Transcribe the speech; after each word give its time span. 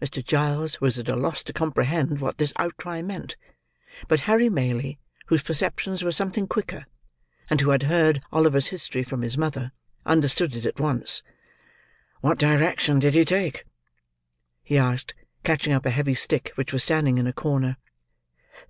Mr. 0.00 0.24
Giles 0.24 0.80
was 0.80 0.98
at 0.98 1.06
a 1.10 1.14
loss 1.14 1.42
to 1.42 1.52
comprehend 1.52 2.18
what 2.18 2.38
this 2.38 2.54
outcry 2.56 3.02
meant; 3.02 3.36
but 4.08 4.20
Harry 4.20 4.48
Maylie, 4.48 4.98
whose 5.26 5.42
perceptions 5.42 6.02
were 6.02 6.12
something 6.12 6.46
quicker, 6.46 6.86
and 7.50 7.60
who 7.60 7.68
had 7.68 7.82
heard 7.82 8.22
Oliver's 8.32 8.68
history 8.68 9.02
from 9.02 9.20
his 9.20 9.36
mother, 9.36 9.70
understood 10.06 10.56
it 10.56 10.64
at 10.64 10.80
once. 10.80 11.22
"What 12.22 12.38
direction 12.38 13.00
did 13.00 13.12
he 13.12 13.26
take?" 13.26 13.66
he 14.64 14.78
asked, 14.78 15.12
catching 15.44 15.74
up 15.74 15.84
a 15.84 15.90
heavy 15.90 16.14
stick 16.14 16.52
which 16.54 16.72
was 16.72 16.82
standing 16.82 17.18
in 17.18 17.26
a 17.26 17.32
corner. 17.34 17.76